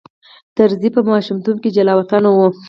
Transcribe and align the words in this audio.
طرزی 0.57 0.89
په 0.95 1.01
ماشومتوب 1.11 1.55
کې 1.63 1.69
جلاوطن 1.77 2.23
و. 2.27 2.37